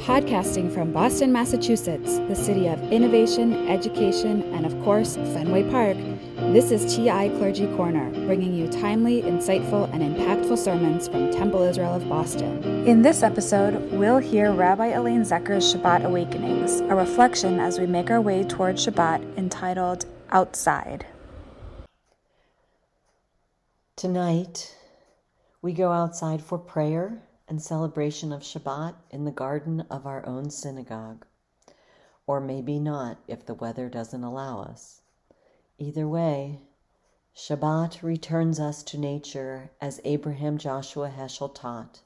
[0.00, 5.96] Podcasting from Boston, Massachusetts, the city of innovation, education, and of course, Fenway Park,
[6.52, 11.94] this is TI Clergy Corner, bringing you timely, insightful, and impactful sermons from Temple Israel
[11.94, 12.62] of Boston.
[12.86, 18.10] In this episode, we'll hear Rabbi Elaine Zecher's Shabbat Awakenings, a reflection as we make
[18.10, 21.06] our way toward Shabbat entitled Outside.
[23.96, 24.76] Tonight,
[25.62, 30.50] we go outside for prayer and celebration of Shabbat in the garden of our own
[30.50, 31.24] synagogue.
[32.26, 35.00] Or maybe not if the weather doesn't allow us.
[35.78, 36.60] Either way,
[37.34, 42.02] Shabbat returns us to nature as Abraham Joshua Heschel taught.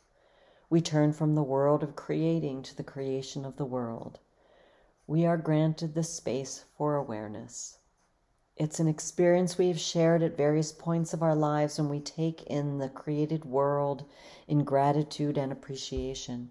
[0.68, 4.20] We turn from the world of creating to the creation of the world.
[5.06, 7.79] We are granted the space for awareness.
[8.60, 12.42] It's an experience we have shared at various points of our lives when we take
[12.42, 14.04] in the created world
[14.46, 16.50] in gratitude and appreciation.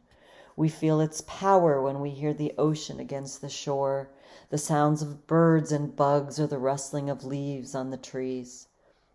[0.56, 4.10] We feel its power when we hear the ocean against the shore,
[4.50, 8.70] the sounds of birds and bugs, or the rustling of leaves on the trees.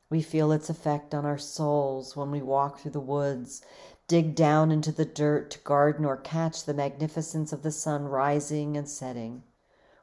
[0.08, 3.60] We feel its effect on our souls when we walk through the woods,
[4.06, 8.76] dig down into the dirt to garden, or catch the magnificence of the sun rising
[8.76, 9.42] and setting.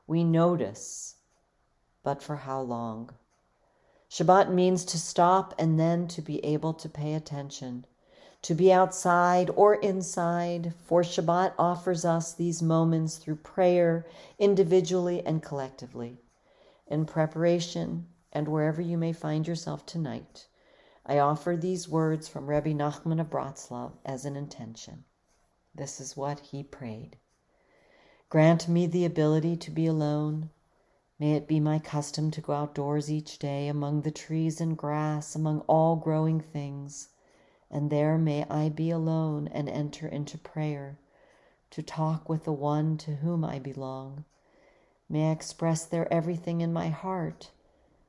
[0.07, 1.15] We notice
[2.03, 3.09] but for how long?
[4.09, 7.85] Shabbat means to stop and then to be able to pay attention,
[8.41, 14.05] to be outside or inside, for Shabbat offers us these moments through prayer,
[14.39, 16.17] individually and collectively.
[16.87, 20.47] In preparation, and wherever you may find yourself tonight,
[21.05, 25.05] I offer these words from Rebbe Nachman of Bratslav as an intention.
[25.73, 27.17] This is what he prayed.
[28.29, 30.49] Grant me the ability to be alone
[31.21, 35.35] May it be my custom to go outdoors each day among the trees and grass,
[35.35, 37.09] among all growing things,
[37.69, 40.97] and there may I be alone and enter into prayer,
[41.69, 44.25] to talk with the one to whom I belong.
[45.07, 47.51] May I express there everything in my heart,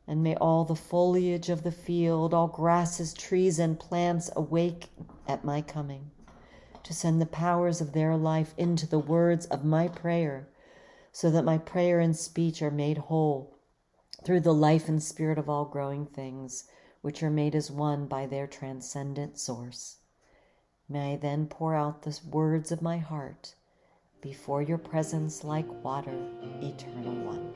[0.07, 4.89] and may all the foliage of the field, all grasses, trees, and plants awake
[5.29, 6.13] at my coming,
[6.83, 10.49] to send the powers of their life into the words of my prayer
[11.13, 13.59] so that my prayer and speech are made whole
[14.25, 16.65] through the life and spirit of all growing things,
[17.03, 19.99] which are made as one by their transcendent source.
[20.89, 23.55] May I then pour out the words of my heart
[24.21, 26.15] before your presence like water,
[26.61, 27.53] eternal one.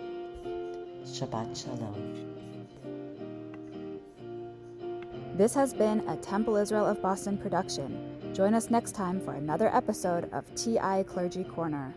[1.05, 2.37] Shabbat Shalom.
[5.37, 8.33] This has been a Temple Israel of Boston production.
[8.35, 11.95] Join us next time for another episode of TI Clergy Corner.